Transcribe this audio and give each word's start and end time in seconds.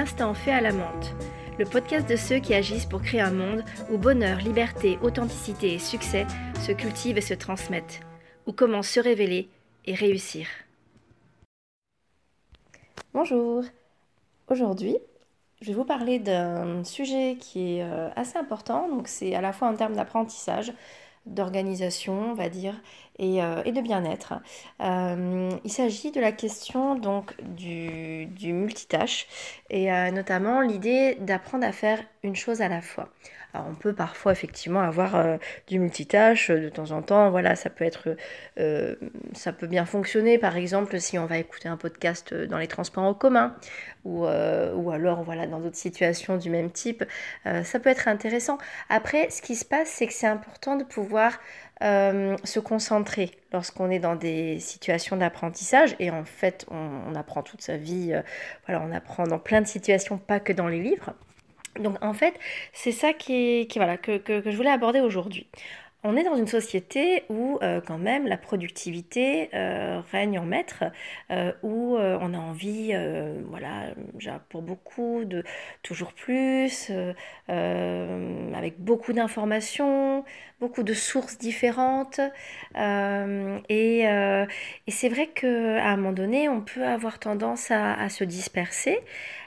L'Instant 0.00 0.32
fait 0.32 0.52
à 0.52 0.62
la 0.62 0.72
menthe, 0.72 1.14
le 1.58 1.66
podcast 1.66 2.08
de 2.08 2.16
ceux 2.16 2.38
qui 2.38 2.54
agissent 2.54 2.86
pour 2.86 3.02
créer 3.02 3.20
un 3.20 3.32
monde 3.32 3.62
où 3.90 3.98
bonheur, 3.98 4.38
liberté, 4.38 4.98
authenticité 5.02 5.74
et 5.74 5.78
succès 5.78 6.26
se 6.58 6.72
cultivent 6.72 7.18
et 7.18 7.20
se 7.20 7.34
transmettent, 7.34 8.00
où 8.46 8.52
comment 8.52 8.80
se 8.80 8.98
révéler 8.98 9.50
et 9.84 9.92
réussir. 9.92 10.46
Bonjour, 13.12 13.62
aujourd'hui 14.48 14.96
je 15.60 15.66
vais 15.66 15.74
vous 15.74 15.84
parler 15.84 16.18
d'un 16.18 16.82
sujet 16.84 17.36
qui 17.38 17.76
est 17.76 17.82
euh, 17.82 18.08
assez 18.16 18.38
important, 18.38 18.88
donc 18.88 19.08
c'est 19.08 19.34
à 19.34 19.42
la 19.42 19.52
fois 19.52 19.68
en 19.68 19.74
termes 19.74 19.94
d'apprentissage, 19.94 20.72
d'organisation, 21.26 22.30
on 22.30 22.34
va 22.34 22.48
dire, 22.48 22.74
et, 23.18 23.42
euh, 23.42 23.62
de 23.62 23.80
bien-être. 23.80 24.34
Euh, 24.80 25.50
il 25.64 25.70
s'agit 25.70 26.10
de 26.10 26.20
la 26.20 26.32
question 26.32 26.94
donc 26.94 27.34
du, 27.42 28.28
multitâche 28.42 29.26
et 29.68 29.92
euh, 29.92 30.10
notamment 30.10 30.60
l'idée 30.60 31.16
d'apprendre 31.20 31.66
à 31.66 31.72
faire 31.72 32.02
une 32.22 32.36
chose 32.36 32.62
à 32.62 32.68
la 32.68 32.80
fois. 32.80 33.08
Alors 33.54 33.66
on 33.68 33.74
peut 33.74 33.92
parfois 33.92 34.32
effectivement 34.32 34.80
avoir 34.80 35.38
du 35.66 35.78
multitâche 35.78 36.50
de 36.50 36.68
temps 36.68 36.90
en 36.92 37.02
temps, 37.02 37.30
voilà, 37.30 37.56
ça 37.56 37.70
peut 37.70 37.84
être, 37.84 38.16
ça 39.34 39.52
peut 39.52 39.66
bien 39.66 39.84
fonctionner. 39.84 40.38
Par 40.38 40.56
exemple, 40.56 41.00
si 41.00 41.18
on 41.18 41.26
va 41.26 41.38
écouter 41.38 41.68
un 41.68 41.76
podcast 41.76 42.32
dans 42.34 42.58
les 42.58 42.68
transports 42.68 43.04
en 43.04 43.14
commun 43.14 43.56
ou, 44.04 44.24
ou 44.24 44.90
alors 44.90 45.22
voilà 45.24 45.46
dans 45.46 45.60
d'autres 45.60 45.76
situations 45.76 46.36
du 46.36 46.50
même 46.50 46.70
type, 46.70 47.04
ça 47.44 47.80
peut 47.80 47.90
être 47.90 48.08
intéressant. 48.08 48.58
Après, 48.88 49.30
ce 49.30 49.42
qui 49.42 49.56
se 49.56 49.64
passe, 49.64 49.88
c'est 49.88 50.06
que 50.06 50.12
c'est 50.12 50.26
important 50.26 50.76
de 50.76 50.84
pouvoir 50.84 51.38
euh, 51.82 52.36
se 52.44 52.60
concentrer 52.60 53.30
lorsqu'on 53.54 53.90
est 53.90 54.00
dans 54.00 54.14
des 54.14 54.60
situations 54.60 55.16
d'apprentissage. 55.16 55.96
Et 55.98 56.10
en 56.10 56.24
fait, 56.24 56.66
on, 56.70 57.14
apprend 57.14 57.42
toute 57.42 57.62
sa 57.62 57.78
vie, 57.78 58.12
euh, 58.12 58.20
voilà, 58.66 58.84
on 58.86 58.92
apprend 58.92 59.24
dans 59.24 59.38
plein 59.38 59.62
de 59.62 59.66
situations, 59.66 60.18
pas 60.18 60.40
que 60.40 60.52
dans 60.52 60.68
les 60.68 60.80
livres. 60.80 61.14
Donc 61.80 61.96
en 62.02 62.14
fait, 62.14 62.34
c'est 62.72 62.92
ça 62.92 63.12
qui, 63.12 63.66
qui 63.68 63.78
voilà, 63.78 63.96
que, 63.96 64.20
je 64.26 64.56
voulais 64.56 64.70
aborder 64.70 65.00
aujourd'hui. 65.00 65.46
On 66.02 66.16
est 66.16 66.24
dans 66.24 66.36
une 66.36 66.46
société 66.46 67.24
où 67.28 67.58
euh, 67.62 67.82
quand 67.82 67.98
même 67.98 68.26
la 68.26 68.38
productivité 68.38 69.50
euh, 69.52 70.00
règne 70.12 70.38
en 70.38 70.46
maître, 70.46 70.84
euh, 71.30 71.52
où 71.62 71.98
on 71.98 72.34
a 72.34 72.38
envie, 72.38 72.94
voilà, 73.46 73.92
pour 74.48 74.62
beaucoup 74.62 75.24
de 75.26 75.44
toujours 75.82 76.14
plus, 76.14 76.90
avec 77.48 78.80
beaucoup 78.80 79.12
d'informations, 79.12 80.24
beaucoup 80.60 80.82
de 80.82 80.94
sources 80.94 81.38
différentes. 81.38 82.20
et, 82.76 84.04
c'est 84.88 85.08
vrai 85.08 85.28
qu'à 85.28 85.86
un 85.86 85.96
moment 85.96 86.12
donné, 86.12 86.48
on 86.48 86.60
peut 86.60 86.84
avoir 86.84 87.18
tendance 87.18 87.70
à 87.70 88.08
se 88.08 88.24
disperser. 88.24 89.00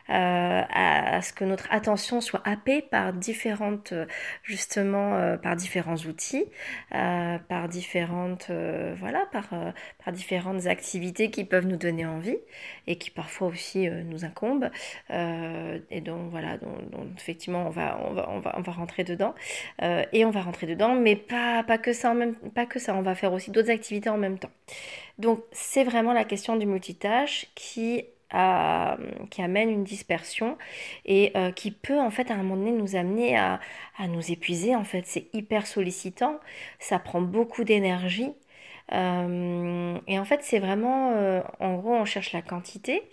Euh, 0.10 0.62
à, 0.70 1.22
ce 1.22 1.32
que 1.32 1.46
notre 1.46 1.72
attention 1.72 2.20
soit 2.20 2.42
happée 2.46 2.82
par 2.82 3.14
différentes, 3.14 3.94
euh, 3.94 4.06
justement, 4.44 5.16
euh, 5.16 5.38
par 5.38 5.56
différents 5.56 5.96
outils, 5.96 6.46
par 6.92 7.70
différentes, 7.70 8.52
voilà, 8.98 9.26
par, 9.32 9.50
par 10.04 10.14
différentes 10.14 10.68
activités 10.68 11.32
qui 11.32 11.46
peuvent 11.46 11.66
nous 11.66 11.78
donner 11.78 12.06
envie 12.06 12.38
et 12.88 12.98
qui 12.98 13.10
parfois 13.10 13.48
aussi 13.48 13.90
nous 13.90 14.26
incombent. 14.26 14.70
et 15.10 16.02
donc 16.02 16.30
voilà, 16.32 16.58
donc, 16.58 17.08
effectivement, 17.18 17.68
on 17.68 17.70
va, 17.70 18.00
on 18.06 18.14
va, 18.14 18.30
on 18.30 18.40
va, 18.40 18.56
on 18.58 18.62
va 18.62 18.72
rentrer 18.72 19.04
dedans 19.04 19.34
et 19.82 20.26
on 20.26 20.32
va 20.32 20.42
rentrer 20.42 20.68
dedans, 20.68 20.96
mais 21.04 21.16
pas, 21.16 21.64
pas 21.64 21.78
que 21.78 21.94
ça 21.94 22.12
en 22.12 22.16
même, 22.16 22.36
pas 22.36 22.66
que 22.66 22.80
ça. 22.80 22.96
On 22.96 23.02
va 23.02 23.16
faire 23.16 23.34
aussi 23.34 23.52
d'autres 23.52 23.72
activités 23.72 24.10
en 24.10 24.18
même 24.18 24.40
temps. 24.40 24.52
Donc 25.20 25.44
c'est 25.52 25.84
vraiment 25.84 26.14
la 26.14 26.26
question 26.26 26.56
du 26.56 26.66
multitâche 26.66 27.48
qui 27.56 28.06
amène 28.34 29.70
une 29.70 29.84
dispersion 29.84 30.58
et 31.06 31.32
euh, 31.36 31.52
qui 31.52 31.72
peut 31.72 32.00
en 32.00 32.10
fait 32.10 32.32
à 32.32 32.34
un 32.34 32.38
moment 32.38 32.58
donné 32.58 32.72
nous 32.72 32.96
amener 32.96 33.38
à, 33.38 33.60
nous 34.08 34.32
épuiser. 34.32 34.76
En 34.76 34.84
fait, 34.84 35.04
c'est 35.06 35.28
hyper 35.34 35.68
sollicitant, 35.68 36.40
ça 36.80 37.00
prend 37.00 37.22
beaucoup 37.22 37.64
d'énergie. 37.64 38.32
Euh, 38.92 39.98
et 40.08 40.20
en 40.20 40.26
fait, 40.26 40.42
c'est 40.44 40.60
vraiment, 40.60 41.12
euh, 41.14 41.42
en 41.60 41.76
gros, 41.76 41.94
on 41.94 42.06
cherche 42.06 42.34
la 42.34 42.42
quantité. 42.42 43.04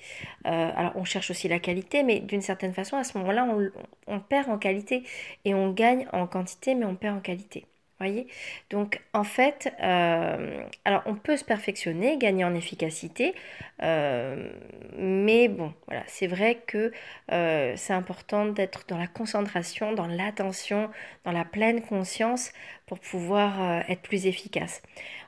alors, 0.45 0.93
on 0.97 1.05
cherche 1.05 1.31
aussi 1.31 1.49
la 1.49 1.61
qualité, 1.61 2.03
mais 2.03 2.21
d'une 2.21 2.43
certaine 2.43 2.73
façon, 2.75 2.97
à 2.97 3.05
ce 3.05 3.17
moment-là, 3.19 3.45
on, 3.45 3.71
on, 4.07 4.21
perd 4.21 4.49
en 4.51 4.59
qualité 4.59 5.05
et 5.45 5.55
on 5.55 5.71
gagne 5.71 6.09
en 6.13 6.27
quantité, 6.27 6.75
mais 6.75 6.87
on 6.87 6.97
perd 6.97 7.19
en 7.19 7.21
qualité 7.21 7.67
voyez? 8.01 8.27
Donc 8.71 9.01
en 9.13 9.25
fait, 9.25 9.73
euh, 9.83 10.65
alors 10.85 11.03
on 11.07 11.15
peut 11.15 11.37
se 11.37 11.45
perfectionner, 11.45 12.17
gagner 12.19 12.45
en 12.45 12.55
efficacité, 12.55 13.35
euh, 13.83 14.51
mais 14.97 15.49
bon, 15.49 15.73
voilà, 15.87 16.03
c'est 16.07 16.27
vrai 16.27 16.63
que 16.67 16.93
euh, 17.33 17.75
c'est 17.77 17.93
important 17.93 18.47
d'être 18.47 18.85
dans 18.89 18.99
la 18.99 19.07
concentration, 19.07 19.93
dans 19.93 20.07
l'attention, 20.07 20.91
dans 21.25 21.33
la 21.33 21.45
pleine 21.45 21.83
conscience 21.83 22.53
pour 22.87 22.99
pouvoir 22.99 23.85
être 23.89 24.03
plus 24.03 24.27
efficace. 24.27 24.83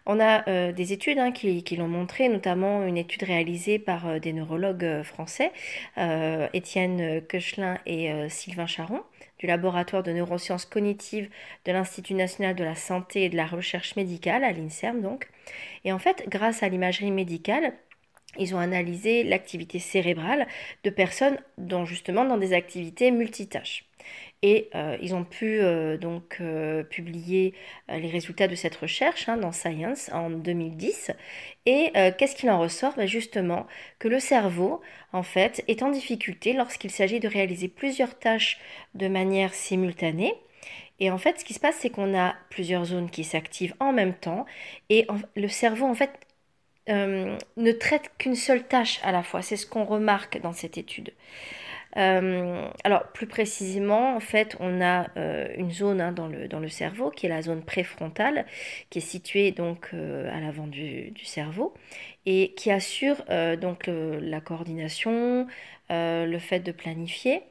On 0.05 0.19
a 0.19 0.73
des 0.73 0.93
études 0.93 1.21
hein, 1.21 1.31
qui, 1.31 1.77
l'ont 1.77 1.87
montré, 1.87 2.29
notamment 2.29 2.85
une 2.85 2.97
étude 2.97 3.23
réalisée 3.23 3.79
par 3.79 4.19
des 4.19 4.33
neurologues 4.33 5.03
français, 5.05 5.53
Étienne 5.97 7.23
Koechlin 7.29 7.79
et 7.87 8.29
Sylvain 8.29 8.67
Charon 8.67 9.05
du 9.43 9.49
laboratoire 9.49 10.05
de 10.05 10.13
neurosciences 10.13 10.67
cognitives 10.67 11.29
de 11.65 11.73
l'Institut 11.73 12.15
national 12.15 12.55
de 12.55 12.63
la 12.63 12.77
santé 12.77 13.25
et 13.25 13.29
de 13.29 13.37
la 13.37 13.47
recherche 13.47 13.97
médicale, 13.97 14.45
à 14.45 14.53
l'INSERM 14.53 15.03
donc. 15.03 15.29
Et 15.85 15.93
en 15.93 15.99
fait, 15.99 16.25
grâce 16.29 16.63
à 16.63 16.69
l'imagerie 16.69 17.11
médicale, 17.11 17.73
ils 18.39 18.55
ont 18.55 18.61
analysé 18.61 19.25
l'activité 19.25 19.81
cérébrale 19.81 20.47
de 20.85 20.91
personnes 20.91 21.39
dont 21.59 21.85
justement 21.85 22.25
dans 22.25 22.39
des 22.39 22.53
activités 22.53 23.11
multitâches. 23.11 23.85
Et 24.43 24.69
euh, 24.75 24.97
ils 25.01 25.15
ont 25.15 25.23
pu 25.25 25.61
euh, 25.61 25.97
donc 25.97 26.39
euh, 26.41 26.83
publier 26.83 27.55
les 27.89 28.11
résultats 28.11 28.49
de 28.49 28.57
cette 28.57 28.75
recherche 28.75 29.29
hein, 29.29 29.37
dans 29.37 29.53
Science 29.53 30.11
en 30.13 30.31
2010. 30.31 31.13
Et 31.67 31.93
qu'est-ce 32.19 32.35
qu'il 32.35 32.51
en 32.51 32.59
ressort? 32.59 32.95
Ben, 32.97 33.07
Justement 33.07 33.67
que 34.01 34.09
le 34.09 34.19
cerveau, 34.19 34.81
en 35.13 35.23
fait, 35.23 35.63
est 35.69 35.83
en 35.83 35.91
difficulté 35.91 36.55
lorsqu'il 36.55 36.91
s'agit 36.91 37.21
de 37.21 37.29
réaliser 37.29 37.69
plusieurs 37.69 38.19
tâches 38.19 38.59
de 38.95 39.07
manière 39.09 39.55
simultanée. 39.55 40.35
Et 41.01 41.11
en 41.11 41.19
fait, 41.19 41.41
ce 41.41 41.45
qui 41.45 41.55
se 41.55 41.61
passe, 41.61 41.77
c'est 41.81 41.91
qu'on 41.91 42.17
a 42.19 42.35
plusieurs 42.51 42.85
zones 42.87 43.11
qui 43.11 43.25
s'activent 43.25 43.75
en 43.81 43.93
même 43.93 44.15
temps. 44.15 44.47
Et 44.91 45.07
le 45.37 45.49
cerveau, 45.49 45.87
en 45.87 45.95
fait, 45.95 46.11
ne 46.89 47.73
traite 47.73 48.11
qu'une 48.19 48.35
seule 48.37 48.65
tâche 48.67 49.01
à 49.05 49.13
la 49.13 49.23
fois. 49.23 49.43
C'est 49.43 49.57
ce 49.57 49.67
qu'on 49.67 49.85
remarque 49.85 50.41
dans 50.41 50.53
cette 50.53 50.79
étude. 50.79 51.13
Euh, 51.97 52.69
alors 52.85 53.05
plus 53.13 53.27
précisément, 53.27 54.17
en 54.17 54.21
fait, 54.21 54.57
on 54.61 54.81
a 54.81 55.09
euh, 55.17 55.49
une 55.57 55.71
zone 55.71 56.01
hein, 56.01 56.13
dans, 56.13 56.27
le, 56.27 56.49
dans 56.49 56.61
le 56.61 56.69
cerveau 56.69 57.11
qui 57.11 57.27
est 57.27 57.29
la 57.29 57.43
zone 57.43 57.63
préfrontale, 57.63 58.47
qui 58.91 58.99
est 58.99 59.03
située 59.03 59.53
donc 59.53 59.91
euh, 59.93 60.35
à 60.35 60.41
l'avant 60.41 60.67
du, 60.67 61.11
du, 61.11 61.25
cerveau 61.25 61.75
et 62.25 62.55
qui 62.57 62.71
assure 62.71 63.17
donc 63.61 63.89
la 63.89 64.41
coordination, 64.41 65.47
le 65.91 66.39
fait 66.39 66.61
de 66.61 66.73
planifier. 66.73 67.43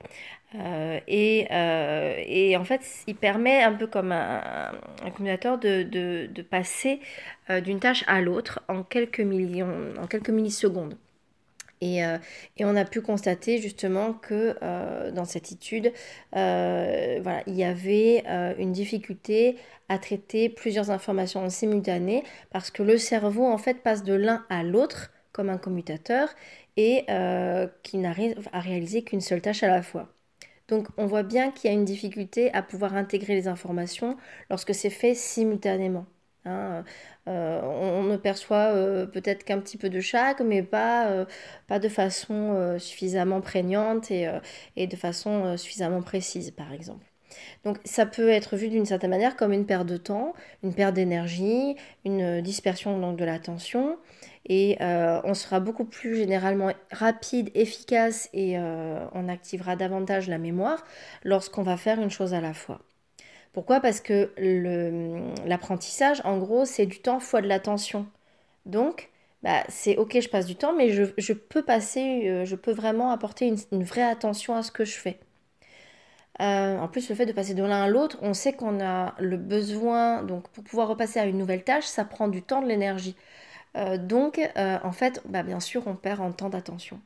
Et, 1.07 1.47
et, 1.49 2.57
en 2.57 2.63
fait, 2.63 2.81
il 3.07 3.15
permet 3.15 3.61
un 3.63 3.73
peu 3.73 3.87
comme 3.87 4.11
un, 4.13 4.71
un 5.03 5.57
de, 5.57 5.83
de, 5.83 6.29
de 6.33 6.41
passer 6.41 7.01
d'une 7.49 7.79
tâche 7.81 8.05
à 8.07 8.21
l'autre 8.21 8.61
en 8.69 8.83
quelques 8.83 9.19
millions, 9.19 9.93
en 10.01 10.07
quelques 10.07 10.29
millisecondes. 10.29 10.95
Euh, 11.83 12.17
et, 12.57 12.65
on 12.65 12.75
a 12.75 12.85
pu 12.85 13.01
constater 13.01 13.59
justement 13.59 14.13
que 14.13 14.55
euh, 14.61 15.11
dans 15.11 15.25
cette 15.25 15.51
étude, 15.51 15.91
euh, 16.35 17.41
il 17.47 17.55
y 17.55 17.63
avait 17.63 18.23
une 18.59 18.71
difficulté 18.71 19.57
à 19.89 19.97
traiter 19.97 20.49
plusieurs 20.49 20.91
informations 20.91 21.43
en 21.43 21.49
simultané 21.49 22.23
parce 22.51 22.71
que 22.71 22.83
le 22.83 22.97
cerveau 22.97 23.45
en 23.45 23.57
fait 23.57 23.81
passe 23.81 24.03
de 24.03 24.13
l'un 24.13 24.45
à 24.49 24.63
l'autre 24.63 25.11
comme 25.31 25.49
un 25.49 25.57
commutateur 25.57 26.29
et 26.77 27.05
qui 27.83 27.97
n'arrive 27.97 28.49
à 28.53 28.59
réaliser 28.59 29.03
qu'une 29.03 29.21
seule 29.21 29.41
tâche 29.41 29.63
à 29.63 29.67
la 29.67 29.81
fois. 29.81 30.09
Donc 30.67 30.87
on 30.97 31.07
voit 31.07 31.23
bien 31.23 31.51
qu'il 31.51 31.69
y 31.69 31.73
a 31.73 31.77
une 31.77 31.85
difficulté 31.85 32.53
à 32.53 32.63
pouvoir 32.63 32.95
intégrer 32.95 33.35
les 33.35 33.47
informations 33.47 34.17
lorsque 34.49 34.73
c'est 34.75 34.89
fait 34.89 35.15
simultanément. 35.15 36.05
Hein. 36.45 36.83
Euh, 37.27 37.61
on, 37.61 38.03
ne 38.03 38.17
perçoit 38.17 38.73
euh, 38.73 39.05
peut-être 39.05 39.43
qu'un 39.43 39.59
petit 39.59 39.77
peu 39.77 39.89
de 39.89 39.99
chaque, 40.01 40.41
mais 40.41 40.63
pas, 40.63 41.07
euh, 41.07 41.25
pas 41.67 41.79
de 41.79 41.87
façon 41.89 42.77
suffisamment 42.79 43.41
prégnante 43.41 44.11
et, 44.11 44.27
et 44.75 44.87
de 44.87 44.95
façon 44.95 45.55
suffisamment 45.57 46.01
précise, 46.01 46.51
par 46.51 46.73
exemple. 46.73 47.05
Donc 47.63 47.77
ça 47.85 48.05
peut 48.05 48.29
être 48.29 48.57
vu 48.57 48.69
d'une 48.69 48.85
certaine 48.85 49.11
manière 49.11 49.37
comme 49.37 49.53
une 49.53 49.65
perte 49.65 49.85
de 49.87 49.97
temps, 49.97 50.33
une 50.63 50.73
perte 50.73 50.95
d'énergie, 50.95 51.75
une 52.05 52.41
dispersion 52.41 52.99
donc, 52.99 53.17
de 53.17 53.25
l'attention. 53.25 53.97
Et 54.49 54.77
on 54.81 55.33
sera 55.33 55.59
beaucoup 55.59 55.85
plus 55.85 56.15
généralement 56.15 56.71
rapide, 56.91 57.51
efficace 57.53 58.29
et 58.33 58.57
on 58.57 59.29
activera 59.29 59.75
davantage 59.75 60.27
la 60.27 60.39
mémoire 60.39 60.83
lorsqu'on 61.23 61.63
va 61.63 61.77
faire 61.77 62.01
une 62.01 62.09
chose 62.09 62.33
à 62.33 62.41
la 62.41 62.53
fois. 62.53 62.81
Pourquoi? 63.53 63.79
Parce 63.81 63.99
que 64.01 64.31
l'apprentissage, 65.45 66.21
en 66.23 66.37
gros, 66.37 66.65
c'est 66.65 66.85
du 66.85 66.99
temps 67.01 67.19
fois 67.19 67.41
de 67.41 67.47
l'attention. 67.47 68.07
Donc, 68.65 69.09
bah, 69.43 69.63
c'est 69.69 69.97
ok, 69.97 70.19
je 70.21 70.29
passe 70.29 70.45
du 70.45 70.55
temps, 70.55 70.73
mais 70.75 70.89
je, 70.91 71.33
peux 71.33 71.63
passer, 71.63 72.29
euh, 72.29 72.45
je 72.45 72.55
peux 72.55 72.71
vraiment 72.71 73.11
apporter 73.11 73.47
une, 73.71 73.83
vraie 73.83 74.03
attention 74.03 74.55
à 74.55 74.63
ce 74.63 74.71
que 74.71 74.85
je 74.85 74.97
fais. 74.97 75.19
Euh, 76.41 76.77
en 76.79 76.87
plus, 76.87 77.09
le 77.09 77.15
fait 77.15 77.25
de 77.25 77.33
passer 77.33 77.53
de 77.53 77.63
l'un 77.63 77.83
à 77.83 77.87
l'autre, 77.87 78.17
on 78.21 78.33
sait 78.33 78.53
qu'on 78.53 78.79
a 78.81 79.15
le 79.19 79.37
besoin, 79.37 80.23
donc 80.23 80.47
pour 80.49 80.63
pouvoir 80.63 80.87
repasser 80.87 81.19
à 81.19 81.25
une 81.25 81.37
nouvelle 81.37 81.63
tâche, 81.63 81.85
ça 81.85 82.05
prend 82.05 82.27
du 82.27 82.41
temps, 82.41 82.61
de 82.61 82.67
l'énergie. 82.67 83.15
Euh, 83.77 83.97
donc, 83.97 84.39
en 84.55 84.91
fait, 84.91 85.21
bah, 85.25 85.43
bien 85.43 85.59
sûr, 85.59 85.83
on 85.87 85.95
perd 85.95 86.21
en 86.21 86.31
temps 86.31 86.49
d'attention. 86.49 86.99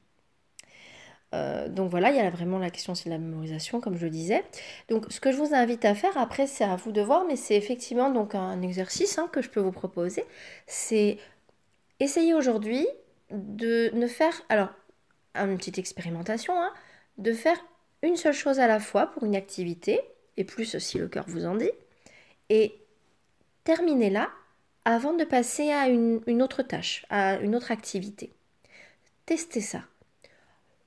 Donc 1.67 1.89
voilà, 1.89 2.12
il 2.12 2.17
y 2.17 2.19
a 2.19 2.29
vraiment 2.29 2.59
la 2.59 2.69
question, 2.69 2.94
de 2.94 3.09
la 3.09 3.17
mémorisation, 3.17 3.79
comme 3.79 3.97
je 3.97 4.06
le 4.06 4.09
disais. 4.09 4.44
Donc 4.89 5.06
ce 5.09 5.19
que 5.19 5.31
je 5.31 5.38
vous 5.38 5.53
invite 5.53 5.85
à 5.85 5.95
faire, 5.95 6.17
après 6.17 6.47
c'est 6.47 6.63
à 6.63 6.75
vous 6.75 6.91
de 6.91 7.01
voir, 7.01 7.25
mais 7.25 7.35
c'est 7.35 7.56
effectivement 7.56 8.09
donc 8.09 8.35
un 8.35 8.62
exercice 8.62 9.17
hein, 9.17 9.29
que 9.31 9.41
je 9.41 9.50
peux 9.50 9.59
vous 9.59 9.71
proposer. 9.71 10.23
C'est 10.67 11.17
essayez 12.00 12.33
aujourd'hui 12.33 12.88
de 13.31 13.91
ne 13.94 14.07
faire, 14.07 14.33
alors, 14.50 14.69
une 15.35 15.57
petite 15.57 15.77
expérimentation, 15.77 16.53
hein, 16.59 16.71
de 17.17 17.33
faire 17.33 17.57
une 18.01 18.15
seule 18.15 18.33
chose 18.33 18.59
à 18.59 18.68
la 18.68 18.79
fois 18.79 19.07
pour 19.07 19.23
une 19.23 19.35
activité, 19.35 20.01
et 20.38 20.44
plus 20.44 20.77
si 20.77 20.97
le 20.97 21.07
cœur 21.07 21.25
vous 21.27 21.45
en 21.45 21.56
dit, 21.56 21.71
et 22.50 22.75
terminez 23.63 24.09
là 24.09 24.29
avant 24.85 25.13
de 25.13 25.23
passer 25.23 25.71
à 25.71 25.88
une, 25.88 26.41
autre 26.41 26.61
tâche, 26.61 27.06
à 27.09 27.38
une 27.39 27.56
autre 27.56 27.71
activité. 27.71 28.31
Testez 29.25 29.61
ça. 29.61 29.81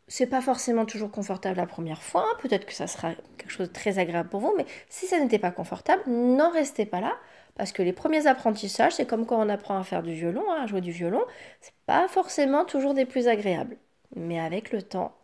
C'est 0.08 0.26
pas 0.26 0.40
forcément 0.40 0.86
toujours 0.86 1.10
confortable 1.10 1.58
la 1.58 1.66
première 1.66 2.02
fois, 2.02 2.24
hein, 2.24 2.36
peut-être 2.40 2.64
que 2.64 2.72
ça 2.72 2.86
sera 2.86 3.14
quelque 3.36 3.50
chose 3.50 3.68
de 3.68 3.72
très 3.72 3.98
agréable 3.98 4.30
pour 4.30 4.40
vous, 4.40 4.54
mais 4.56 4.64
si 4.88 5.06
ça 5.06 5.20
n'était 5.20 5.38
pas 5.38 5.50
confortable, 5.50 6.02
n'en 6.06 6.50
restez 6.50 6.86
pas 6.86 7.00
là, 7.00 7.14
parce 7.56 7.72
que 7.72 7.82
les 7.82 7.92
premiers 7.92 8.26
apprentissages, 8.26 8.94
c'est 8.94 9.06
comme 9.06 9.26
quand 9.26 9.38
on 9.38 9.48
apprend 9.50 9.78
à 9.78 9.84
faire 9.84 10.02
du 10.02 10.14
violon, 10.14 10.44
hein, 10.50 10.62
à 10.62 10.66
jouer 10.66 10.80
du 10.80 10.92
violon, 10.92 11.22
c'est 11.60 11.74
pas 11.86 12.08
forcément 12.08 12.64
toujours 12.64 12.94
des 12.94 13.04
plus 13.04 13.28
agréables. 13.28 13.76
Mais 14.16 14.40
avec 14.40 14.72
le 14.72 14.80
temps, 14.80 15.14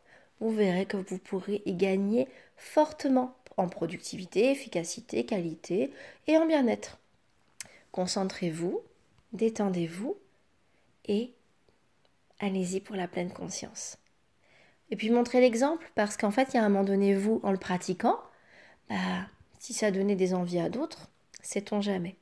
vous 0.41 0.51
verrez 0.51 0.85
que 0.85 0.99
vous 0.99 1.19
pourrez 1.19 1.63
y 1.65 1.75
gagner 1.75 2.29
fortement 2.57 3.35
en 3.57 3.69
productivité, 3.69 4.51
efficacité, 4.51 5.25
qualité 5.25 5.93
et 6.27 6.37
en 6.37 6.45
bien-être. 6.45 6.99
Concentrez-vous, 7.93 8.83
détendez-vous 9.33 10.17
et 11.07 11.33
allez-y 12.41 12.81
pour 12.81 12.97
la 12.97 13.09
pleine 13.09 13.33
conscience. 13.33 13.97
Et 14.95 14.97
puis 14.97 15.11
montrez 15.11 15.41
l'exemple 15.41 15.85
parce 15.97 16.17
qu'en 16.17 16.31
fait, 16.31 16.55
il 16.55 16.57
y 16.57 16.61
a 16.61 16.65
un 16.65 16.69
moment 16.69 16.85
donné, 16.85 17.17
vous, 17.17 17.41
en 17.43 17.51
le 17.51 17.59
pratiquant, 17.59 18.17
bah, 18.89 18.97
si 19.59 19.75
ça 19.75 19.91
donnait 19.91 20.15
des 20.15 20.35
envies 20.35 20.61
à 20.61 20.69
d'autres, 20.69 21.09
sait-on 21.43 21.81
jamais 21.81 22.17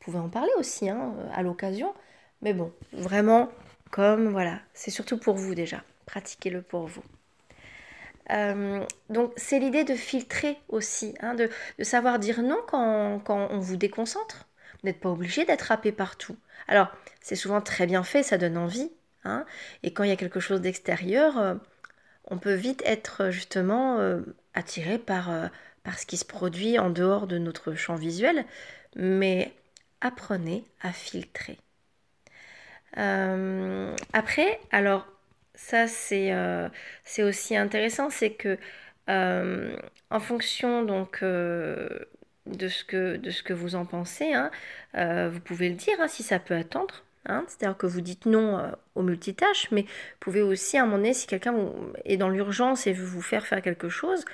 pouvez 0.00 0.18
en 0.18 0.28
parler 0.28 0.50
aussi 0.58 0.88
hein, 0.88 1.14
à 1.32 1.42
l'occasion. 1.42 1.94
Mais 2.42 2.52
bon, 2.54 2.72
vraiment, 2.92 3.50
comme 3.90 4.28
voilà, 4.28 4.58
c'est 4.74 4.90
surtout 4.90 5.18
pour 5.18 5.36
vous 5.36 5.54
déjà. 5.54 5.84
Pratiquez-le 6.06 6.62
pour 6.62 6.86
vous. 6.86 7.02
Euh, 8.30 8.84
donc 9.08 9.32
c'est 9.36 9.58
l'idée 9.58 9.84
de 9.84 9.94
filtrer 9.94 10.56
aussi, 10.68 11.14
hein, 11.20 11.34
de, 11.34 11.50
savoir 11.82 12.18
dire 12.18 12.42
non 12.42 12.58
quand, 12.66 13.22
on 13.28 13.58
vous 13.58 13.76
déconcentre. 13.76 14.48
Vous 14.74 14.88
n'êtes 14.88 15.00
pas 15.00 15.10
obligé 15.10 15.44
d'être 15.44 15.70
happé 15.70 15.92
partout. 15.92 16.36
Alors 16.66 16.88
c'est 17.20 17.36
souvent 17.36 17.60
très 17.60 17.86
bien 17.86 18.02
fait, 18.02 18.22
ça 18.22 18.38
donne 18.38 18.56
envie. 18.56 18.90
Hein, 19.24 19.44
et 19.82 19.92
quand 19.92 20.04
il 20.04 20.08
y 20.08 20.12
a 20.12 20.16
quelque 20.16 20.40
chose 20.40 20.62
d'extérieur, 20.62 21.38
euh, 21.38 21.54
on 22.30 22.38
peut 22.38 22.54
vite 22.54 22.82
être 22.86 23.30
justement 23.30 23.98
euh, 23.98 24.20
attiré 24.54 24.98
par, 24.98 25.30
par 25.82 25.98
ce 25.98 26.06
qui 26.06 26.16
se 26.16 26.24
produit 26.24 26.78
en 26.78 26.90
dehors 26.90 27.26
de 27.26 27.38
notre 27.38 27.74
champ 27.74 27.96
visuel. 27.96 28.44
Mais 28.96 29.52
apprenez 30.00 30.64
à 30.80 30.92
filtrer. 30.92 31.58
Euh, 32.98 33.94
après, 34.12 34.60
alors 34.72 35.06
ça 35.54 35.86
c'est 35.86 36.32
aussi 37.22 37.56
intéressant, 37.56 38.10
c'est 38.10 38.32
que 38.32 38.58
euh, 39.08 39.76
en 40.10 40.20
fonction 40.20 40.84
donc 40.84 41.20
euh, 41.22 41.88
de, 42.46 42.68
ce 42.68 42.84
que, 42.84 43.16
de 43.16 43.30
ce 43.30 43.42
que 43.42 43.52
vous 43.52 43.74
en 43.74 43.84
pensez, 43.84 44.32
hein, 44.32 44.50
vous 45.28 45.40
pouvez 45.40 45.68
le 45.68 45.76
dire 45.76 45.94
hein, 46.00 46.08
si 46.08 46.22
ça 46.22 46.38
peut 46.38 46.54
attendre. 46.56 47.04
Hein. 47.26 47.44
C'est-à-dire 47.48 47.76
que 47.76 47.86
vous 47.86 48.00
dites 48.00 48.26
non 48.26 48.72
aux 48.94 49.02
multitâches, 49.02 49.68
mais 49.70 49.82
vous 49.82 50.18
pouvez 50.20 50.42
aussi, 50.42 50.78
à 50.78 50.82
un 50.82 50.84
moment 50.86 50.98
donné, 50.98 51.14
si 51.14 51.26
quelqu'un 51.26 51.54
est 52.04 52.16
dans 52.16 52.28
l'urgence 52.28 52.86
et 52.86 52.92
veut 52.92 53.04
vous 53.04 53.22
faire 53.22 53.46
faire 53.46 53.62
quelque 53.62 53.88
chose, 53.88 54.24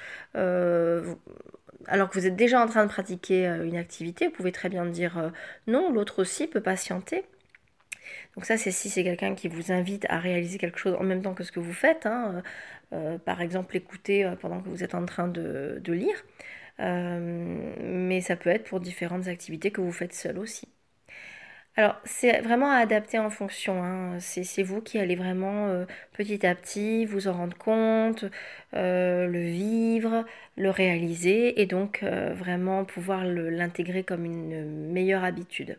alors 1.88 2.08
que 2.08 2.18
vous 2.18 2.26
êtes 2.26 2.36
déjà 2.36 2.60
en 2.62 2.66
train 2.66 2.84
de 2.84 2.90
pratiquer 2.90 3.46
euh, 3.46 3.64
une 3.64 3.76
activité, 3.76 4.26
vous 4.26 4.32
pouvez 4.32 4.52
très 4.52 4.68
bien 4.68 4.86
dire 4.86 5.18
euh, 5.18 5.30
non, 5.66 5.92
l'autre 5.92 6.20
aussi 6.20 6.46
peut 6.46 6.60
patienter. 6.60 7.24
Donc 8.34 8.44
ça, 8.44 8.56
c'est 8.56 8.70
si 8.70 8.90
c'est 8.90 9.04
quelqu'un 9.04 9.34
qui 9.34 9.48
vous 9.48 9.72
invite 9.72 10.06
à 10.08 10.18
réaliser 10.18 10.58
quelque 10.58 10.78
chose 10.78 10.94
en 10.98 11.02
même 11.02 11.22
temps 11.22 11.34
que 11.34 11.44
ce 11.44 11.52
que 11.52 11.60
vous 11.60 11.72
faites. 11.72 12.06
Hein, 12.06 12.42
euh, 12.92 13.18
par 13.18 13.40
exemple, 13.40 13.76
écouter 13.76 14.30
pendant 14.40 14.60
que 14.60 14.68
vous 14.68 14.84
êtes 14.84 14.94
en 14.94 15.04
train 15.06 15.28
de 15.28 15.92
lire. 15.92 16.24
mais 16.78 18.20
ça 18.20 18.36
peut 18.36 18.50
être 18.50 18.64
pour 18.64 18.80
différentes 18.80 19.28
activités 19.28 19.70
que 19.70 19.80
vous 19.80 19.92
faites 19.92 20.12
seul 20.14 20.38
aussi. 20.38 20.68
Alors, 21.76 21.96
c'est 22.04 22.40
vraiment 22.40 22.70
à 22.70 22.76
adapter 22.76 23.18
en 23.18 23.28
fonction. 23.30 23.82
Hein. 23.84 24.18
C'est 24.20 24.62
vous 24.62 24.80
qui 24.80 24.98
allez 24.98 25.14
vraiment 25.14 25.68
euh, 25.68 25.84
petit 26.12 26.46
à 26.46 26.54
petit 26.54 27.04
vous 27.04 27.28
en 27.28 27.34
rendre 27.34 27.56
compte, 27.58 28.24
euh, 28.74 29.26
le 29.26 29.40
vivre, 29.40 30.24
le 30.56 30.70
réaliser 30.70 31.60
et 31.60 31.66
donc 31.66 32.02
euh, 32.02 32.32
vraiment 32.34 32.84
pouvoir 32.84 33.24
l'intégrer 33.24 34.04
comme 34.04 34.24
une 34.24 34.90
meilleure 34.92 35.24
habitude. 35.24 35.78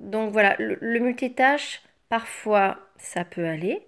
donc 0.00 0.32
voilà, 0.32 0.56
le 0.58 1.00
multitâche, 1.00 1.82
parfois 2.08 2.78
ça 2.96 3.24
peut 3.24 3.46
aller, 3.46 3.86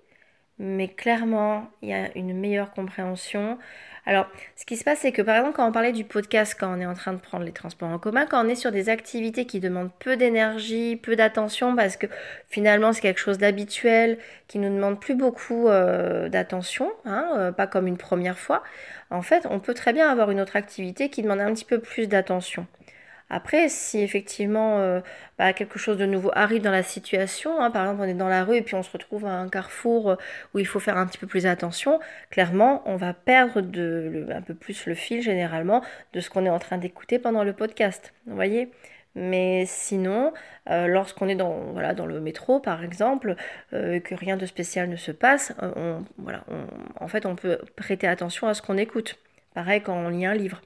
mais 0.60 0.88
clairement, 0.88 1.70
il 1.80 1.88
y 1.88 1.94
a 1.94 2.14
une 2.16 2.38
meilleure 2.38 2.72
compréhension. 2.72 3.58
Alors, 4.04 4.26
ce 4.56 4.66
qui 4.66 4.76
se 4.76 4.84
passe, 4.84 4.98
c'est 5.00 5.10
que 5.10 5.22
par 5.22 5.36
exemple, 5.36 5.56
quand 5.56 5.66
on 5.66 5.72
parlait 5.72 5.92
du 5.92 6.04
podcast, 6.04 6.54
quand 6.58 6.76
on 6.76 6.78
est 6.80 6.86
en 6.86 6.92
train 6.92 7.14
de 7.14 7.18
prendre 7.18 7.46
les 7.46 7.52
transports 7.52 7.88
en 7.88 7.98
commun, 7.98 8.26
quand 8.26 8.44
on 8.44 8.48
est 8.48 8.56
sur 8.56 8.70
des 8.70 8.90
activités 8.90 9.46
qui 9.46 9.58
demandent 9.58 9.90
peu 9.98 10.18
d'énergie, 10.18 10.96
peu 10.96 11.16
d'attention, 11.16 11.74
parce 11.74 11.96
que 11.96 12.06
finalement 12.50 12.92
c'est 12.92 13.00
quelque 13.00 13.20
chose 13.20 13.38
d'habituel, 13.38 14.18
qui 14.48 14.58
ne 14.58 14.68
demande 14.68 15.00
plus 15.00 15.14
beaucoup 15.14 15.68
euh, 15.68 16.28
d'attention, 16.28 16.92
hein, 17.06 17.30
euh, 17.38 17.52
pas 17.52 17.66
comme 17.66 17.86
une 17.86 17.98
première 17.98 18.38
fois, 18.38 18.62
en 19.10 19.22
fait, 19.22 19.46
on 19.48 19.60
peut 19.60 19.74
très 19.74 19.94
bien 19.94 20.10
avoir 20.10 20.30
une 20.30 20.40
autre 20.40 20.56
activité 20.56 21.08
qui 21.08 21.22
demande 21.22 21.40
un 21.40 21.54
petit 21.54 21.64
peu 21.64 21.80
plus 21.80 22.06
d'attention. 22.06 22.66
Après, 23.30 23.68
si 23.68 24.00
effectivement 24.00 24.78
euh, 24.78 25.00
bah, 25.38 25.52
quelque 25.52 25.78
chose 25.78 25.96
de 25.96 26.04
nouveau 26.04 26.32
arrive 26.34 26.62
dans 26.62 26.72
la 26.72 26.82
situation, 26.82 27.60
hein, 27.62 27.70
par 27.70 27.84
exemple 27.84 28.02
on 28.02 28.08
est 28.08 28.14
dans 28.14 28.28
la 28.28 28.42
rue 28.44 28.56
et 28.56 28.62
puis 28.62 28.74
on 28.74 28.82
se 28.82 28.90
retrouve 28.90 29.24
à 29.24 29.30
un 29.30 29.48
carrefour 29.48 30.10
euh, 30.10 30.16
où 30.52 30.58
il 30.58 30.66
faut 30.66 30.80
faire 30.80 30.96
un 30.96 31.06
petit 31.06 31.18
peu 31.18 31.28
plus 31.28 31.46
attention, 31.46 32.00
clairement 32.30 32.82
on 32.86 32.96
va 32.96 33.14
perdre 33.14 33.58
un 33.60 34.42
peu 34.42 34.54
plus 34.54 34.86
le 34.86 34.94
fil 34.94 35.22
généralement 35.22 35.82
de 36.12 36.18
ce 36.18 36.28
qu'on 36.28 36.44
est 36.44 36.50
en 36.50 36.58
train 36.58 36.78
d'écouter 36.78 37.20
pendant 37.20 37.44
le 37.44 37.52
podcast. 37.52 38.12
Vous 38.26 38.34
voyez? 38.34 38.72
Mais 39.14 39.64
sinon, 39.66 40.32
euh, 40.68 40.86
lorsqu'on 40.88 41.28
est 41.28 41.34
dans, 41.36 42.06
le 42.06 42.20
métro, 42.20 42.60
par 42.60 42.82
exemple, 42.84 43.34
que 43.72 44.14
rien 44.14 44.36
de 44.36 44.46
spécial 44.46 44.88
ne 44.88 44.96
se 44.96 45.10
passe, 45.10 45.52
voilà, 46.16 46.44
en 47.00 47.08
fait, 47.08 47.26
on 47.26 47.34
peut 47.34 47.58
prêter 47.76 48.06
attention 48.06 48.46
à 48.46 48.54
ce 48.54 48.62
qu'on 48.62 48.76
écoute. 48.76 49.18
Pareil 49.52 49.82
quand 49.82 49.96
on 49.96 50.08
lit 50.10 50.26
un 50.26 50.34
livre. 50.34 50.62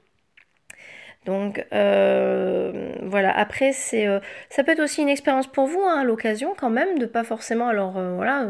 Donc 1.25 1.65
euh, 1.73 2.93
voilà, 3.01 3.35
après 3.35 3.73
c'est 3.73 4.05
euh, 4.05 4.19
ça 4.49 4.63
peut 4.63 4.73
être 4.73 4.79
aussi 4.79 5.01
une 5.01 5.09
expérience 5.09 5.47
pour 5.47 5.65
vous 5.65 5.81
hein, 5.81 6.03
l'occasion 6.03 6.53
quand 6.55 6.69
même 6.69 6.99
de 6.99 7.07
pas 7.07 7.23
forcément 7.23 7.67
alors 7.67 7.97
euh, 7.97 8.13
voilà 8.13 8.47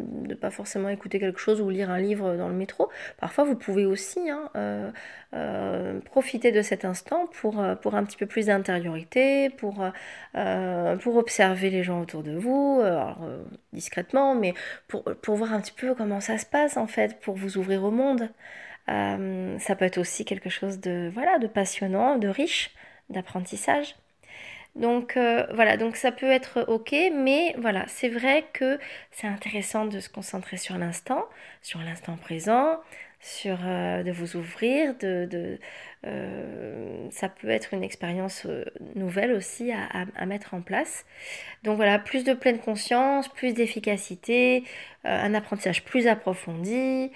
de 0.00 0.34
pas 0.34 0.50
forcément 0.50 0.88
écouter 0.88 1.20
quelque 1.20 1.38
chose 1.38 1.60
ou 1.60 1.70
lire 1.70 1.90
un 1.90 2.00
livre 2.00 2.34
dans 2.34 2.48
le 2.48 2.54
métro. 2.54 2.90
Parfois 3.20 3.44
vous 3.44 3.54
pouvez 3.54 3.86
aussi 3.86 4.20
hein, 4.28 4.50
profiter 6.04 6.50
de 6.50 6.60
cet 6.60 6.84
instant 6.84 7.28
pour, 7.40 7.62
pour 7.80 7.94
un 7.94 8.04
petit 8.04 8.16
peu 8.16 8.26
plus 8.26 8.46
d'intériorité, 8.46 9.50
pour, 9.50 9.84
pour 11.02 11.16
observer 11.16 11.70
les 11.70 11.82
gens 11.82 12.00
autour 12.00 12.22
de 12.22 12.36
vous, 12.36 12.80
alors, 12.84 13.18
discrètement, 13.72 14.34
mais 14.34 14.54
pour, 14.88 15.04
pour 15.04 15.36
voir 15.36 15.52
un 15.54 15.60
petit 15.60 15.72
peu 15.72 15.94
comment 15.94 16.20
ça 16.20 16.38
se 16.38 16.46
passe 16.46 16.76
en 16.76 16.86
fait, 16.86 17.20
pour 17.20 17.36
vous 17.36 17.56
ouvrir 17.58 17.84
au 17.84 17.90
monde. 17.90 18.28
Euh, 18.88 19.58
ça 19.58 19.76
peut 19.76 19.84
être 19.84 19.98
aussi 19.98 20.24
quelque 20.24 20.50
chose 20.50 20.80
de, 20.80 21.10
voilà, 21.12 21.38
de 21.38 21.46
passionnant, 21.46 22.16
de 22.16 22.28
riche, 22.28 22.70
d'apprentissage. 23.10 23.94
Donc 24.74 25.16
euh, 25.18 25.46
voilà, 25.52 25.76
donc 25.76 25.96
ça 25.96 26.12
peut 26.12 26.30
être 26.30 26.64
ok, 26.66 26.94
mais 27.12 27.54
voilà, 27.58 27.84
c'est 27.88 28.08
vrai 28.08 28.46
que 28.54 28.78
c'est 29.10 29.26
intéressant 29.26 29.84
de 29.84 30.00
se 30.00 30.08
concentrer 30.08 30.56
sur 30.56 30.78
l'instant, 30.78 31.26
sur 31.60 31.80
l'instant 31.80 32.16
présent, 32.16 32.80
sur 33.20 33.58
euh, 33.64 34.02
de 34.02 34.10
vous 34.10 34.34
ouvrir, 34.36 34.94
de, 34.96 35.58
ça 37.10 37.28
peut 37.28 37.50
être 37.50 37.74
une 37.74 37.84
expérience 37.84 38.46
nouvelle 38.96 39.32
aussi 39.32 39.70
à, 39.72 40.06
à, 40.16 40.26
mettre 40.26 40.54
en 40.54 40.62
place. 40.62 41.04
Donc 41.62 41.76
voilà, 41.76 41.98
plus 41.98 42.24
de 42.24 42.32
pleine 42.32 42.58
conscience, 42.58 43.28
plus 43.28 43.52
d'efficacité, 43.52 44.64
un 45.04 45.34
apprentissage 45.34 45.84
plus 45.84 46.08
approfondi, 46.08 47.12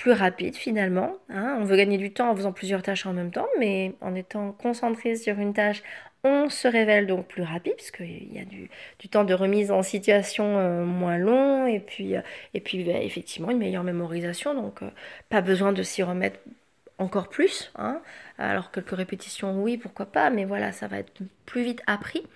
plus 0.00 0.12
rapide 0.12 0.56
finalement. 0.56 1.16
Hein. 1.28 1.58
On 1.60 1.64
veut 1.64 1.76
gagner 1.76 1.98
du 1.98 2.10
temps 2.10 2.30
en 2.30 2.36
faisant 2.36 2.52
plusieurs 2.52 2.82
tâches 2.82 3.04
en 3.04 3.12
même 3.12 3.30
temps, 3.30 3.48
mais 3.58 3.92
en 4.00 4.14
étant 4.14 4.52
concentré 4.52 5.14
sur 5.14 5.38
une 5.38 5.52
tâche 5.52 5.82
On 6.24 6.48
se 6.48 6.66
révèle 6.68 7.06
donc 7.06 7.26
plus 7.26 7.42
rapide, 7.42 7.74
puisqu'il 7.76 8.32
y 8.32 8.38
a 8.38 8.44
du, 8.46 8.70
temps 9.10 9.24
de 9.24 9.34
remise 9.34 9.70
en 9.70 9.82
situation 9.82 10.58
euh, 10.58 10.84
moins 10.84 11.18
long, 11.18 11.66
et 11.66 11.80
puis, 11.80 12.16
euh, 12.16 12.22
et 12.54 12.60
puis 12.60 12.82
bah, 12.84 12.98
effectivement 13.02 13.50
une 13.50 13.58
meilleure 13.58 13.84
mémorisation, 13.84 14.54
donc 14.54 14.82
euh, 14.82 14.88
pas 15.28 15.42
besoin 15.42 15.72
de 15.72 15.82
s'y 15.82 16.02
remettre 16.02 16.38
encore 17.00 17.28
plus. 17.28 17.72
Hein. 17.76 18.00
Alors 18.38 18.70
quelques 18.70 18.90
répétitions, 18.90 19.62
oui, 19.62 19.76
pourquoi 19.76 20.06
pas, 20.06 20.30
mais 20.30 20.44
voilà, 20.44 20.72
ça 20.72 20.86
va 20.88 20.98
être 20.98 21.12
plus 21.46 21.62
vite 21.62 21.82
appris. 21.86 22.26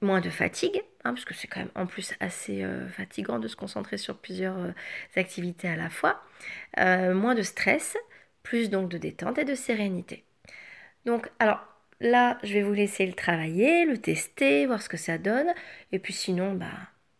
Moins 0.00 0.20
de 0.20 0.30
fatigue, 0.30 0.82
hein, 1.04 1.12
parce 1.14 1.24
que 1.24 1.34
c'est 1.34 1.48
quand 1.48 1.60
même 1.60 1.70
en 1.74 1.86
plus 1.86 2.14
assez 2.20 2.64
fatigant 2.96 3.38
de 3.38 3.48
se 3.48 3.56
concentrer 3.56 3.98
sur 3.98 4.16
plusieurs 4.18 4.56
activités 5.16 5.68
à 5.68 5.76
la 5.76 5.90
fois. 5.90 6.22
moins 6.78 7.34
de 7.34 7.42
stress, 7.42 7.96
plus 8.42 8.70
donc 8.70 8.88
de 8.88 8.98
détente 8.98 9.38
et 9.38 9.44
de 9.44 9.54
sérénité. 9.54 10.24
Donc, 11.06 11.30
alors, 11.38 11.60
Là, 12.00 12.38
je 12.42 12.54
vais 12.54 12.62
vous 12.62 12.72
laisser 12.72 13.04
le 13.06 13.12
travailler, 13.12 13.84
le 13.84 13.98
tester, 13.98 14.64
voir 14.66 14.80
ce 14.80 14.88
que 14.88 14.96
ça 14.96 15.18
donne. 15.18 15.48
Et 15.92 15.98
puis 15.98 16.14
sinon, 16.14 16.54
bah 16.54 16.66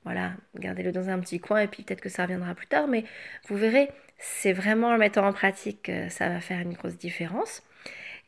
voilà, 0.04 0.32
gardez-le 0.56 0.92
dans 0.92 1.08
un 1.08 1.18
petit 1.20 1.40
coin 1.40 1.60
et 1.60 1.66
puis 1.66 1.82
peut-être 1.82 2.00
que 2.00 2.08
ça 2.08 2.22
reviendra 2.22 2.54
plus 2.54 2.66
tard. 2.66 2.88
Mais 2.88 3.04
vous 3.48 3.56
verrez, 3.56 3.90
c'est 4.18 4.52
vraiment 4.52 4.88
en 4.88 4.98
mettant 4.98 5.26
en 5.26 5.32
pratique 5.32 5.82
que 5.84 6.08
ça 6.08 6.28
va 6.28 6.40
faire 6.40 6.60
une 6.60 6.72
grosse 6.72 6.96
différence. 6.96 7.62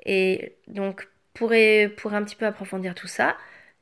Et 0.05 0.57
donc, 0.69 1.09
pour, 1.35 1.53
pour 1.97 2.15
un 2.15 2.25
petit 2.25 2.37
peu 2.37 2.47
approfondir 2.47 2.95
tout 2.95 3.07
ça, 3.07 3.37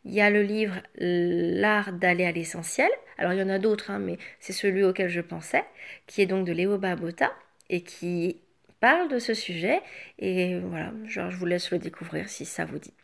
il 0.04 0.12
y 0.14 0.20
a 0.20 0.30
le 0.30 0.42
livre 0.42 0.76
L'art 0.96 1.92
d'aller 1.92 2.24
à 2.24 2.32
l'essentiel. 2.32 2.90
Alors, 3.18 3.32
il 3.32 3.38
y 3.38 3.42
en 3.42 3.48
a 3.48 3.58
d'autres, 3.58 3.90
hein, 3.90 3.98
mais 3.98 4.18
c'est 4.38 4.52
celui 4.52 4.82
auquel 4.82 5.08
je 5.08 5.20
pensais, 5.20 5.64
qui 6.06 6.22
est 6.22 6.26
donc 6.26 6.46
de 6.46 6.52
Léo 6.52 6.78
Babota 6.78 7.32
et 7.68 7.82
qui 7.82 8.40
parle 8.80 9.08
de 9.08 9.18
ce 9.18 9.34
sujet. 9.34 9.80
Et 10.18 10.58
voilà, 10.60 10.92
je 11.06 11.20
vous 11.20 11.46
laisse 11.46 11.70
le 11.70 11.78
découvrir 11.78 12.28
si 12.28 12.44
ça 12.44 12.64
vous 12.64 12.78
dit. 12.78 12.94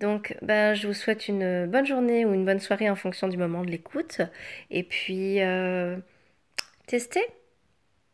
Donc, 0.00 0.36
ben, 0.42 0.74
je 0.74 0.86
vous 0.86 0.94
souhaite 0.94 1.28
une 1.28 1.66
bonne 1.66 1.86
journée 1.86 2.24
ou 2.24 2.34
une 2.34 2.44
bonne 2.44 2.60
soirée 2.60 2.90
en 2.90 2.96
fonction 2.96 3.28
du 3.28 3.36
moment 3.36 3.64
de 3.64 3.70
l'écoute. 3.70 4.20
Et 4.70 4.82
puis, 4.82 5.40
euh, 5.40 5.96
testez. 6.86 7.24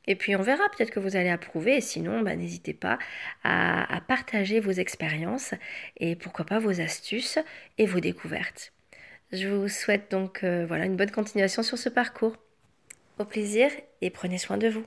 Et 0.06 0.16
puis 0.16 0.34
on 0.34 0.42
verra, 0.42 0.64
peut-être 0.70 0.90
que 0.90 1.00
vous 1.00 1.16
allez 1.16 1.28
approuver, 1.28 1.76
et 1.76 1.80
sinon, 1.82 2.22
ben, 2.22 2.38
n'hésitez 2.38 2.72
pas 2.72 2.98
à, 3.44 4.00
partager 4.08 4.58
vos 4.58 4.70
expériences 4.70 5.52
et 5.98 6.16
pourquoi 6.16 6.46
pas 6.46 6.58
vos 6.58 6.80
astuces 6.80 7.38
et 7.76 7.84
vos 7.84 8.00
découvertes. 8.00 8.72
Je 9.32 9.48
vous 9.48 9.68
souhaite 9.68 10.10
donc 10.10 10.44
euh, 10.44 10.64
voilà, 10.66 10.86
une 10.86 10.96
bonne 10.96 11.10
continuation 11.10 11.62
sur 11.62 11.76
ce 11.76 11.90
parcours. 11.90 12.36
Au 13.18 13.26
plaisir 13.26 13.70
et 14.00 14.08
prenez 14.08 14.38
soin 14.38 14.56
de 14.56 14.68
vous. 14.68 14.86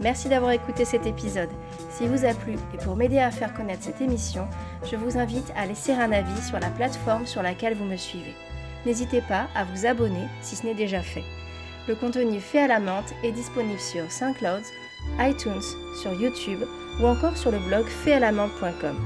Merci 0.00 0.28
d'avoir 0.28 0.52
écouté 0.52 0.84
cet 0.84 1.06
épisode. 1.06 1.48
S'il 1.90 2.08
vous 2.08 2.24
a 2.24 2.32
plu 2.32 2.54
et 2.72 2.76
pour 2.84 2.94
m'aider 2.94 3.18
à 3.18 3.32
faire 3.32 3.52
connaître 3.52 3.82
cette 3.82 4.00
émission, 4.00 4.46
je 4.88 4.94
vous 4.94 5.18
invite 5.18 5.52
à 5.56 5.66
laisser 5.66 5.92
un 5.92 6.12
avis 6.12 6.40
sur 6.42 6.60
la 6.60 6.70
plateforme 6.70 7.26
sur 7.26 7.42
laquelle 7.42 7.74
vous 7.74 7.84
me 7.84 7.96
suivez. 7.96 8.34
N'hésitez 8.86 9.22
pas 9.22 9.48
à 9.56 9.64
vous 9.64 9.86
abonner 9.86 10.28
si 10.40 10.54
ce 10.54 10.66
n'est 10.66 10.74
déjà 10.74 11.00
fait. 11.00 11.24
Le 11.88 11.96
contenu 11.96 12.38
fait 12.38 12.60
à 12.60 12.68
la 12.68 12.78
menthe 12.78 13.12
est 13.24 13.32
disponible 13.32 13.80
sur 13.80 14.10
SoundCloud, 14.10 14.62
iTunes, 15.18 15.62
sur 16.00 16.12
YouTube 16.12 16.62
ou 17.00 17.06
encore 17.06 17.36
sur 17.36 17.50
le 17.50 17.58
blog 17.58 17.86
faitalamante.com. 17.86 18.96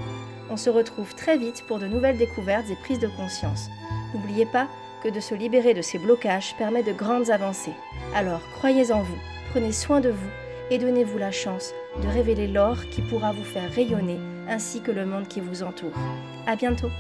On 0.51 0.59
se 0.59 0.69
retrouve 0.69 1.15
très 1.15 1.39
vite 1.39 1.65
pour 1.67 1.79
de 1.79 1.87
nouvelles 1.87 2.19
découvertes 2.19 2.69
et 2.69 2.77
prises 2.77 2.99
de 2.99 3.09
conscience. 3.09 3.71
N'oubliez 4.13 4.45
pas 4.45 4.69
que 5.03 5.09
de 5.09 5.21
se 5.21 5.35
libérer 5.35 5.73
de 5.73 5.81
ces 5.81 5.99
blocages 5.99 6.55
permet 6.59 6.83
de 6.83 6.93
grandes 6.93 7.31
avancées. 7.31 7.75
Alors 8.15 8.43
croyez 8.59 8.93
en 8.93 9.03
vous, 9.03 9.19
prenez 9.53 9.73
soin 9.73 10.01
de 10.01 10.11
vous 10.11 10.42
et 10.73 10.79
donnez-vous 10.79 11.19
la 11.19 11.31
chance 11.31 11.75
de 12.03 12.09
révéler 12.09 12.49
l'or 12.49 12.89
qui 12.91 13.03
pourra 13.03 13.33
vous 13.33 13.45
faire 13.45 13.71
rayonner 13.75 14.19
ainsi 14.49 14.81
que 14.81 14.91
le 14.91 15.05
monde 15.05 15.29
qui 15.29 15.41
vous 15.41 15.63
entoure. 15.63 15.93
À 16.47 16.57
bientôt! 16.57 16.91